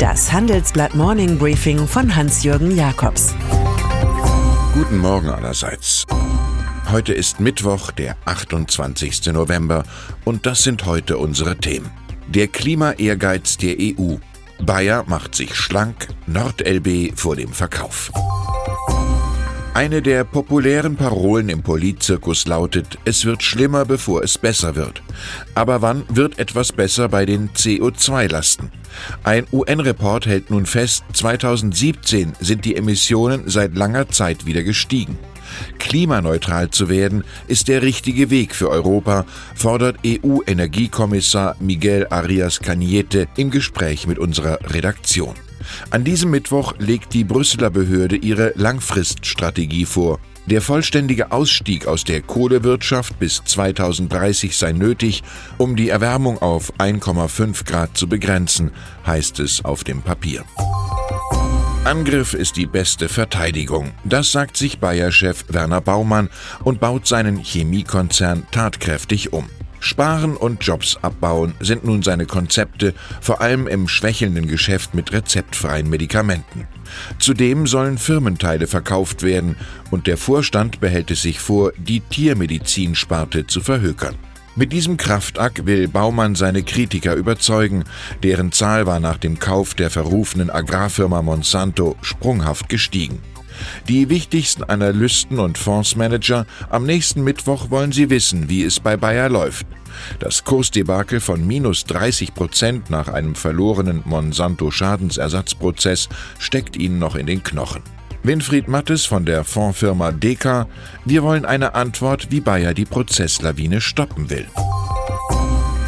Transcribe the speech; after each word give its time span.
Das 0.00 0.32
Handelsblatt 0.32 0.94
Morning 0.94 1.36
Briefing 1.36 1.86
von 1.86 2.16
Hans-Jürgen 2.16 2.74
Jakobs. 2.74 3.34
Guten 4.72 4.96
Morgen 4.96 5.28
allerseits. 5.28 6.06
Heute 6.90 7.12
ist 7.12 7.38
Mittwoch, 7.38 7.90
der 7.90 8.16
28. 8.24 9.26
November, 9.26 9.84
und 10.24 10.46
das 10.46 10.62
sind 10.62 10.86
heute 10.86 11.18
unsere 11.18 11.58
Themen. 11.58 11.90
Der 12.28 12.48
Klima-Ehrgeiz 12.48 13.58
der 13.58 13.76
EU. 13.78 14.14
Bayer 14.62 15.04
macht 15.06 15.34
sich 15.34 15.54
schlank, 15.54 16.08
NordLB 16.26 17.12
vor 17.14 17.36
dem 17.36 17.52
Verkauf. 17.52 18.10
Eine 19.80 20.02
der 20.02 20.24
populären 20.24 20.94
Parolen 20.94 21.48
im 21.48 21.62
Politzirkus 21.62 22.46
lautet, 22.46 22.98
es 23.06 23.24
wird 23.24 23.42
schlimmer, 23.42 23.86
bevor 23.86 24.22
es 24.22 24.36
besser 24.36 24.76
wird. 24.76 25.02
Aber 25.54 25.80
wann 25.80 26.04
wird 26.10 26.38
etwas 26.38 26.70
besser 26.70 27.08
bei 27.08 27.24
den 27.24 27.48
CO2-Lasten? 27.54 28.70
Ein 29.24 29.46
UN-Report 29.50 30.26
hält 30.26 30.50
nun 30.50 30.66
fest, 30.66 31.04
2017 31.14 32.34
sind 32.40 32.66
die 32.66 32.76
Emissionen 32.76 33.44
seit 33.46 33.74
langer 33.74 34.10
Zeit 34.10 34.44
wieder 34.44 34.64
gestiegen. 34.64 35.18
Klimaneutral 35.78 36.68
zu 36.68 36.90
werden, 36.90 37.24
ist 37.48 37.68
der 37.68 37.80
richtige 37.80 38.28
Weg 38.28 38.54
für 38.54 38.68
Europa, 38.68 39.24
fordert 39.54 39.96
EU-Energiekommissar 40.04 41.56
Miguel 41.58 42.06
Arias 42.10 42.60
Cañete 42.60 43.28
im 43.38 43.50
Gespräch 43.50 44.06
mit 44.06 44.18
unserer 44.18 44.58
Redaktion. 44.74 45.36
An 45.90 46.04
diesem 46.04 46.30
Mittwoch 46.30 46.74
legt 46.78 47.14
die 47.14 47.24
Brüsseler 47.24 47.70
Behörde 47.70 48.16
ihre 48.16 48.52
Langfriststrategie 48.56 49.84
vor. 49.84 50.18
Der 50.46 50.62
vollständige 50.62 51.32
Ausstieg 51.32 51.86
aus 51.86 52.04
der 52.04 52.22
Kohlewirtschaft 52.22 53.18
bis 53.18 53.42
2030 53.44 54.56
sei 54.56 54.72
nötig, 54.72 55.22
um 55.58 55.76
die 55.76 55.90
Erwärmung 55.90 56.42
auf 56.42 56.72
1,5 56.78 57.64
Grad 57.64 57.96
zu 57.96 58.08
begrenzen, 58.08 58.72
heißt 59.06 59.38
es 59.40 59.64
auf 59.64 59.84
dem 59.84 60.02
Papier. 60.02 60.44
Angriff 61.84 62.34
ist 62.34 62.56
die 62.56 62.66
beste 62.66 63.08
Verteidigung. 63.08 63.92
Das 64.04 64.32
sagt 64.32 64.56
sich 64.56 64.80
Bayer-Chef 64.80 65.44
Werner 65.48 65.80
Baumann 65.80 66.28
und 66.62 66.78
baut 66.78 67.06
seinen 67.06 67.38
Chemiekonzern 67.38 68.46
tatkräftig 68.50 69.32
um. 69.32 69.48
Sparen 69.80 70.36
und 70.36 70.62
Jobs 70.64 70.98
abbauen 71.02 71.54
sind 71.58 71.84
nun 71.84 72.02
seine 72.02 72.26
Konzepte, 72.26 72.94
vor 73.20 73.40
allem 73.40 73.66
im 73.66 73.88
schwächelnden 73.88 74.46
Geschäft 74.46 74.94
mit 74.94 75.12
rezeptfreien 75.12 75.88
Medikamenten. 75.88 76.68
Zudem 77.18 77.66
sollen 77.66 77.98
Firmenteile 77.98 78.66
verkauft 78.66 79.22
werden 79.22 79.56
und 79.90 80.06
der 80.06 80.16
Vorstand 80.16 80.80
behält 80.80 81.10
es 81.10 81.22
sich 81.22 81.40
vor, 81.40 81.72
die 81.76 82.00
Tiermedizinsparte 82.00 83.46
zu 83.46 83.60
verhökern. 83.60 84.16
Mit 84.56 84.72
diesem 84.72 84.96
Kraftakt 84.96 85.64
will 85.64 85.88
Baumann 85.88 86.34
seine 86.34 86.62
Kritiker 86.62 87.14
überzeugen, 87.14 87.84
deren 88.22 88.52
Zahl 88.52 88.84
war 88.86 89.00
nach 89.00 89.16
dem 89.16 89.38
Kauf 89.38 89.74
der 89.74 89.90
verrufenen 89.90 90.50
Agrarfirma 90.50 91.22
Monsanto 91.22 91.96
sprunghaft 92.02 92.68
gestiegen. 92.68 93.20
Die 93.88 94.08
wichtigsten 94.08 94.64
Analysten 94.64 95.38
und 95.38 95.58
Fondsmanager 95.58 96.46
am 96.68 96.84
nächsten 96.84 97.22
Mittwoch 97.22 97.70
wollen 97.70 97.92
sie 97.92 98.10
wissen, 98.10 98.48
wie 98.48 98.64
es 98.64 98.80
bei 98.80 98.96
Bayer 98.96 99.28
läuft. 99.28 99.66
Das 100.18 100.44
Kursdebakel 100.44 101.20
von 101.20 101.46
minus 101.46 101.84
30 101.84 102.34
Prozent 102.34 102.90
nach 102.90 103.08
einem 103.08 103.34
verlorenen 103.34 104.02
Monsanto-Schadensersatzprozess 104.04 106.08
steckt 106.38 106.76
ihnen 106.76 106.98
noch 106.98 107.16
in 107.16 107.26
den 107.26 107.42
Knochen. 107.42 107.82
Winfried 108.22 108.68
Mattes 108.68 109.06
von 109.06 109.24
der 109.24 109.44
Fondsfirma 109.44 110.12
Deka, 110.12 110.68
wir 111.06 111.22
wollen 111.22 111.46
eine 111.46 111.74
Antwort, 111.74 112.30
wie 112.30 112.40
Bayer 112.40 112.74
die 112.74 112.84
Prozesslawine 112.84 113.80
stoppen 113.80 114.28
will. 114.28 114.46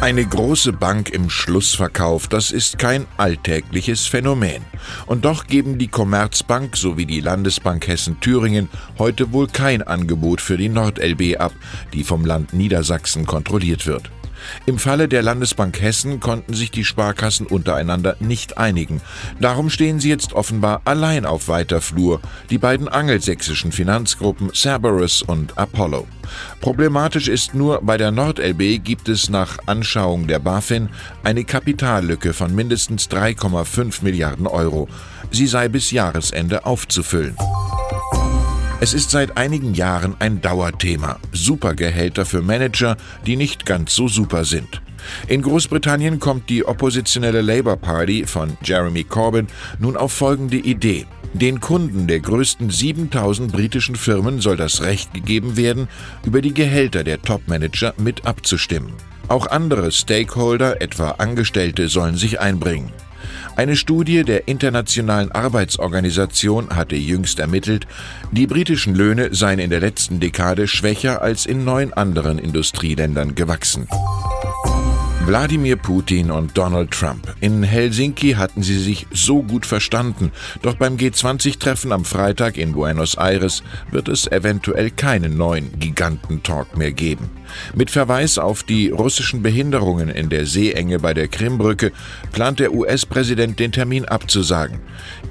Eine 0.03 0.25
große 0.25 0.73
Bank 0.73 1.11
im 1.11 1.29
Schlussverkauf, 1.29 2.27
das 2.27 2.51
ist 2.51 2.77
kein 2.77 3.05
alltägliches 3.15 4.05
Phänomen. 4.05 4.61
Und 5.05 5.23
doch 5.23 5.47
geben 5.47 5.77
die 5.77 5.87
Commerzbank 5.87 6.75
sowie 6.75 7.05
die 7.05 7.21
Landesbank 7.21 7.87
Hessen-Thüringen 7.87 8.67
heute 8.99 9.31
wohl 9.31 9.47
kein 9.47 9.81
Angebot 9.81 10.41
für 10.41 10.57
die 10.57 10.67
NordLB 10.67 11.39
ab, 11.39 11.53
die 11.93 12.03
vom 12.03 12.25
Land 12.25 12.51
Niedersachsen 12.51 13.25
kontrolliert 13.25 13.85
wird. 13.87 14.11
Im 14.65 14.79
Falle 14.79 15.07
der 15.07 15.21
Landesbank 15.21 15.81
Hessen 15.81 16.19
konnten 16.19 16.53
sich 16.53 16.71
die 16.71 16.85
Sparkassen 16.85 17.47
untereinander 17.47 18.15
nicht 18.19 18.57
einigen. 18.57 19.01
Darum 19.39 19.69
stehen 19.69 19.99
sie 19.99 20.09
jetzt 20.09 20.33
offenbar 20.33 20.81
allein 20.85 21.25
auf 21.25 21.47
weiter 21.47 21.81
Flur, 21.81 22.21
die 22.49 22.57
beiden 22.57 22.87
angelsächsischen 22.87 23.71
Finanzgruppen 23.71 24.53
Cerberus 24.53 25.21
und 25.21 25.57
Apollo. 25.57 26.07
Problematisch 26.61 27.27
ist 27.27 27.53
nur, 27.53 27.81
bei 27.81 27.97
der 27.97 28.11
NordLB 28.11 28.83
gibt 28.83 29.09
es 29.09 29.29
nach 29.29 29.57
Anschauung 29.65 30.27
der 30.27 30.39
BaFin 30.39 30.89
eine 31.23 31.43
Kapitallücke 31.43 32.33
von 32.33 32.55
mindestens 32.55 33.09
3,5 33.09 34.03
Milliarden 34.03 34.47
Euro. 34.47 34.87
Sie 35.31 35.47
sei 35.47 35.67
bis 35.67 35.91
Jahresende 35.91 36.65
aufzufüllen. 36.65 37.35
Es 38.83 38.93
ist 38.93 39.11
seit 39.11 39.37
einigen 39.37 39.73
Jahren 39.75 40.17
ein 40.19 40.41
Dauerthema. 40.41 41.17
Supergehälter 41.31 42.25
für 42.25 42.41
Manager, 42.41 42.97
die 43.25 43.37
nicht 43.37 43.65
ganz 43.65 43.95
so 43.95 44.09
super 44.09 44.43
sind. 44.43 44.81
In 45.29 45.41
Großbritannien 45.41 46.19
kommt 46.19 46.49
die 46.49 46.65
oppositionelle 46.65 47.39
Labour 47.39 47.77
Party 47.77 48.25
von 48.25 48.57
Jeremy 48.61 49.05
Corbyn 49.05 49.47
nun 49.79 49.95
auf 49.95 50.11
folgende 50.11 50.57
Idee. 50.57 51.05
Den 51.31 51.61
Kunden 51.61 52.07
der 52.07 52.19
größten 52.19 52.71
7000 52.71 53.53
britischen 53.53 53.95
Firmen 53.95 54.41
soll 54.41 54.57
das 54.57 54.81
Recht 54.81 55.13
gegeben 55.13 55.55
werden, 55.55 55.87
über 56.25 56.41
die 56.41 56.53
Gehälter 56.53 57.05
der 57.05 57.21
Topmanager 57.21 57.93
mit 57.97 58.25
abzustimmen. 58.25 58.91
Auch 59.29 59.47
andere 59.47 59.93
Stakeholder, 59.93 60.81
etwa 60.81 61.11
Angestellte, 61.11 61.87
sollen 61.87 62.17
sich 62.17 62.41
einbringen. 62.41 62.91
Eine 63.55 63.75
Studie 63.75 64.23
der 64.23 64.47
Internationalen 64.47 65.31
Arbeitsorganisation 65.31 66.69
hatte 66.75 66.95
jüngst 66.95 67.39
ermittelt, 67.39 67.87
die 68.31 68.47
britischen 68.47 68.95
Löhne 68.95 69.33
seien 69.33 69.59
in 69.59 69.69
der 69.69 69.79
letzten 69.79 70.19
Dekade 70.19 70.67
schwächer 70.67 71.21
als 71.21 71.45
in 71.45 71.63
neun 71.63 71.93
anderen 71.93 72.39
Industrieländern 72.39 73.35
gewachsen. 73.35 73.87
Wladimir 75.25 75.77
Putin 75.77 76.31
und 76.31 76.57
Donald 76.57 76.91
Trump. 76.91 77.33
In 77.39 77.63
Helsinki 77.63 78.33
hatten 78.33 78.61
sie 78.61 78.77
sich 78.77 79.07
so 79.13 79.41
gut 79.41 79.65
verstanden, 79.65 80.33
doch 80.61 80.75
beim 80.75 80.97
G20-Treffen 80.97 81.93
am 81.93 82.03
Freitag 82.03 82.57
in 82.57 82.73
Buenos 82.73 83.15
Aires 83.15 83.63
wird 83.89 84.09
es 84.09 84.27
eventuell 84.27 84.91
keinen 84.91 85.37
neuen 85.37 85.79
Gigantentalk 85.79 86.75
mehr 86.75 86.91
geben. 86.91 87.29
Mit 87.73 87.89
Verweis 87.89 88.37
auf 88.37 88.63
die 88.63 88.89
russischen 88.89 89.43
Behinderungen 89.43 90.09
in 90.09 90.29
der 90.29 90.45
Seeenge 90.45 90.99
bei 90.99 91.13
der 91.13 91.29
Krimbrücke 91.29 91.93
plant 92.31 92.59
der 92.59 92.73
US-Präsident 92.73 93.59
den 93.59 93.71
Termin 93.71 94.05
abzusagen. 94.05 94.79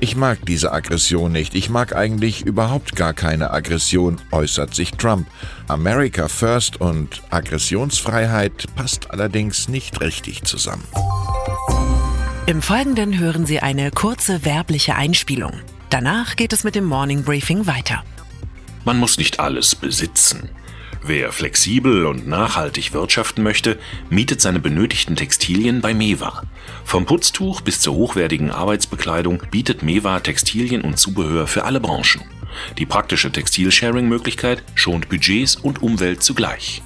Ich 0.01 0.17
mag 0.17 0.39
diese 0.47 0.73
Aggression 0.73 1.33
nicht, 1.33 1.55
ich 1.55 1.69
mag 1.69 1.95
eigentlich 1.95 2.47
überhaupt 2.47 2.97
gar 2.97 3.13
keine 3.13 3.51
Aggression, 3.51 4.21
äußert 4.31 4.75
sich 4.75 4.93
Trump. 4.93 5.27
America 5.69 6.29
First 6.29 6.81
und 6.81 7.23
Aggressionsfreiheit 7.31 8.67
passt 8.77 9.11
allerdings 9.11 9.69
nicht 9.69 9.82
richtig 10.01 10.45
zusammen. 10.45 10.85
Im 12.47 12.61
Folgenden 12.61 13.19
hören 13.19 13.47
Sie 13.47 13.61
eine 13.61 13.91
kurze 13.91 14.45
werbliche 14.45 14.95
Einspielung. 14.97 15.53
Danach 15.91 16.37
geht 16.37 16.53
es 16.53 16.65
mit 16.65 16.75
dem 16.75 16.85
Morning 16.85 17.23
Briefing 17.23 17.67
weiter. 17.67 18.03
Man 18.85 18.99
muss 18.99 19.19
nicht 19.19 19.39
alles 19.39 19.75
besitzen. 19.75 20.51
Wer 21.05 21.33
flexibel 21.33 22.07
und 22.07 22.29
nachhaltig 22.29 22.93
wirtschaften 22.93 23.43
möchte, 23.43 23.79
mietet 24.09 24.41
seine 24.41 24.61
benötigten 24.61 25.17
Textilien 25.17 25.81
bei 25.81 25.95
Mewa. 25.95 26.43
Vom 26.85 27.07
Putztuch 27.07 27.61
bis 27.61 27.81
zur 27.81 27.95
hochwertigen 27.95 28.51
Arbeitsbekleidung 28.51 29.43
bietet 29.51 29.83
Mewa 29.83 30.21
Textilien 30.21 30.83
und 30.83 30.99
Zubehör 30.99 31.47
für 31.47 31.65
alle 31.65 31.81
Branchen. 31.81 32.23
Die 32.79 32.87
praktische 32.87 33.33
Textilsharing-Möglichkeit 33.33 34.63
schont 34.75 35.09
Budgets 35.09 35.57
und 35.57 35.83
Umwelt 35.83 36.23
zugleich. 36.23 36.83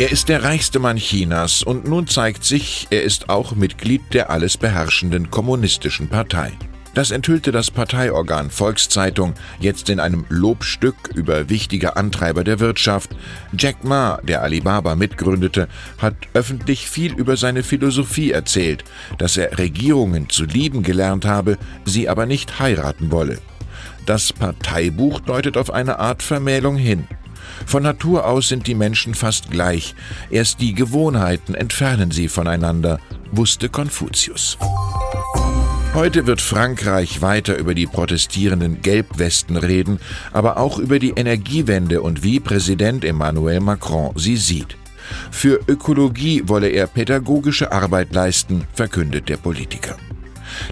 Er 0.00 0.10
ist 0.10 0.30
der 0.30 0.42
reichste 0.42 0.78
Mann 0.78 0.96
Chinas 0.96 1.62
und 1.62 1.86
nun 1.86 2.06
zeigt 2.06 2.42
sich, 2.42 2.86
er 2.88 3.02
ist 3.02 3.28
auch 3.28 3.54
Mitglied 3.54 4.00
der 4.14 4.30
alles 4.30 4.56
beherrschenden 4.56 5.30
kommunistischen 5.30 6.08
Partei. 6.08 6.52
Das 6.94 7.10
enthüllte 7.10 7.52
das 7.52 7.70
Parteiorgan 7.70 8.48
Volkszeitung 8.48 9.34
jetzt 9.58 9.90
in 9.90 10.00
einem 10.00 10.24
Lobstück 10.30 11.10
über 11.14 11.50
wichtige 11.50 11.96
Antreiber 11.96 12.44
der 12.44 12.60
Wirtschaft. 12.60 13.10
Jack 13.52 13.84
Ma, 13.84 14.18
der 14.22 14.42
Alibaba 14.42 14.94
mitgründete, 14.94 15.68
hat 15.98 16.14
öffentlich 16.32 16.88
viel 16.88 17.12
über 17.12 17.36
seine 17.36 17.62
Philosophie 17.62 18.30
erzählt, 18.30 18.84
dass 19.18 19.36
er 19.36 19.58
Regierungen 19.58 20.30
zu 20.30 20.44
lieben 20.44 20.82
gelernt 20.82 21.26
habe, 21.26 21.58
sie 21.84 22.08
aber 22.08 22.24
nicht 22.24 22.58
heiraten 22.58 23.12
wolle. 23.12 23.38
Das 24.06 24.32
Parteibuch 24.32 25.20
deutet 25.20 25.58
auf 25.58 25.70
eine 25.70 25.98
Art 25.98 26.22
Vermählung 26.22 26.76
hin. 26.76 27.06
Von 27.66 27.82
Natur 27.82 28.26
aus 28.26 28.48
sind 28.48 28.66
die 28.66 28.74
Menschen 28.74 29.14
fast 29.14 29.50
gleich, 29.50 29.94
erst 30.30 30.60
die 30.60 30.74
Gewohnheiten 30.74 31.54
entfernen 31.54 32.10
sie 32.10 32.28
voneinander, 32.28 32.98
wusste 33.32 33.68
Konfuzius. 33.68 34.58
Heute 35.94 36.26
wird 36.26 36.40
Frankreich 36.40 37.20
weiter 37.20 37.56
über 37.56 37.74
die 37.74 37.86
protestierenden 37.86 38.80
Gelbwesten 38.80 39.56
reden, 39.56 39.98
aber 40.32 40.56
auch 40.56 40.78
über 40.78 41.00
die 41.00 41.10
Energiewende 41.10 42.00
und 42.00 42.22
wie 42.22 42.38
Präsident 42.38 43.04
Emmanuel 43.04 43.60
Macron 43.60 44.12
sie 44.16 44.36
sieht. 44.36 44.76
Für 45.32 45.60
Ökologie 45.66 46.44
wolle 46.46 46.68
er 46.68 46.86
pädagogische 46.86 47.72
Arbeit 47.72 48.14
leisten, 48.14 48.66
verkündet 48.72 49.28
der 49.28 49.36
Politiker. 49.36 49.96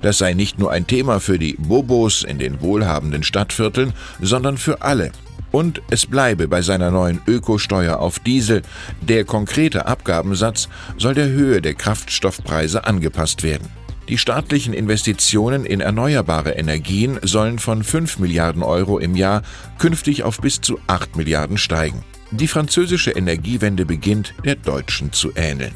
Das 0.02 0.18
sei 0.18 0.34
nicht 0.34 0.58
nur 0.58 0.70
ein 0.70 0.86
Thema 0.86 1.20
für 1.20 1.38
die 1.38 1.54
Bobos 1.58 2.22
in 2.22 2.38
den 2.38 2.60
wohlhabenden 2.60 3.22
Stadtvierteln, 3.22 3.92
sondern 4.20 4.56
für 4.56 4.82
alle. 4.82 5.12
Und 5.50 5.82
es 5.90 6.06
bleibe 6.06 6.48
bei 6.48 6.62
seiner 6.62 6.90
neuen 6.90 7.20
Ökosteuer 7.26 7.98
auf 7.98 8.18
Diesel. 8.18 8.62
Der 9.00 9.24
konkrete 9.24 9.86
Abgabensatz 9.86 10.68
soll 10.98 11.14
der 11.14 11.28
Höhe 11.28 11.62
der 11.62 11.74
Kraftstoffpreise 11.74 12.84
angepasst 12.84 13.42
werden. 13.42 13.68
Die 14.08 14.16
staatlichen 14.16 14.72
Investitionen 14.72 15.66
in 15.66 15.80
erneuerbare 15.80 16.52
Energien 16.52 17.18
sollen 17.22 17.58
von 17.58 17.84
5 17.84 18.18
Milliarden 18.20 18.62
Euro 18.62 18.98
im 18.98 19.14
Jahr 19.14 19.42
künftig 19.78 20.22
auf 20.22 20.38
bis 20.40 20.62
zu 20.62 20.80
8 20.86 21.16
Milliarden 21.16 21.58
steigen. 21.58 22.02
Die 22.30 22.48
französische 22.48 23.10
Energiewende 23.10 23.84
beginnt 23.84 24.34
der 24.44 24.54
deutschen 24.54 25.12
zu 25.12 25.32
ähneln. 25.34 25.74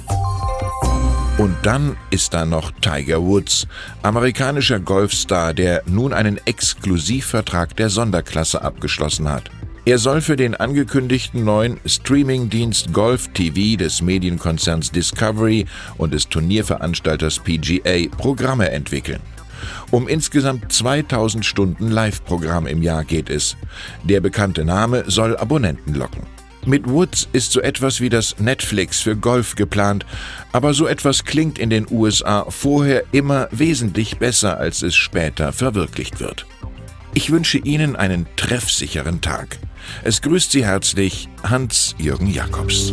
Und 1.38 1.56
dann 1.62 1.96
ist 2.10 2.34
da 2.34 2.44
noch 2.44 2.72
Tiger 2.80 3.22
Woods, 3.22 3.66
amerikanischer 4.02 4.80
Golfstar, 4.80 5.54
der 5.54 5.82
nun 5.86 6.12
einen 6.12 6.38
Exklusivvertrag 6.46 7.76
der 7.76 7.88
Sonderklasse 7.88 8.62
abgeschlossen 8.62 9.30
hat. 9.30 9.50
Er 9.84 9.98
soll 9.98 10.20
für 10.20 10.36
den 10.36 10.54
angekündigten 10.54 11.44
neuen 11.44 11.80
Streamingdienst 11.84 12.92
Golf 12.92 13.26
TV 13.34 13.76
des 13.76 14.00
Medienkonzerns 14.00 14.92
Discovery 14.92 15.66
und 15.98 16.14
des 16.14 16.28
Turnierveranstalters 16.28 17.40
PGA 17.40 18.08
Programme 18.16 18.70
entwickeln. 18.70 19.18
Um 19.90 20.06
insgesamt 20.06 20.72
2000 20.72 21.44
Stunden 21.44 21.90
Live-Programm 21.90 22.68
im 22.68 22.80
Jahr 22.80 23.02
geht 23.02 23.28
es. 23.28 23.56
Der 24.04 24.20
bekannte 24.20 24.64
Name 24.64 25.02
soll 25.08 25.36
Abonnenten 25.36 25.94
locken. 25.94 26.22
Mit 26.64 26.88
Woods 26.88 27.28
ist 27.32 27.50
so 27.50 27.60
etwas 27.60 28.00
wie 28.00 28.08
das 28.08 28.38
Netflix 28.38 29.00
für 29.00 29.16
Golf 29.16 29.56
geplant, 29.56 30.06
aber 30.52 30.74
so 30.74 30.86
etwas 30.86 31.24
klingt 31.24 31.58
in 31.58 31.70
den 31.70 31.88
USA 31.90 32.46
vorher 32.48 33.02
immer 33.10 33.48
wesentlich 33.50 34.18
besser, 34.18 34.58
als 34.58 34.82
es 34.82 34.94
später 34.94 35.52
verwirklicht 35.52 36.20
wird. 36.20 36.46
Ich 37.14 37.32
wünsche 37.32 37.58
Ihnen 37.58 37.96
einen 37.96 38.26
treffsicheren 38.36 39.20
Tag. 39.20 39.58
Es 40.02 40.20
grüßt 40.22 40.52
Sie 40.52 40.64
herzlich 40.64 41.28
Hans-Jürgen 41.42 42.28
Jakobs. 42.28 42.92